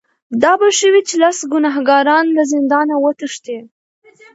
دا 0.41 0.51
به 0.59 0.67
ښه 0.77 0.87
وي 0.93 1.01
چې 1.07 1.15
لس 1.23 1.37
ګناهکاران 1.51 2.25
له 2.37 2.43
زندانه 2.53 2.95
وتښتي. 3.03 3.57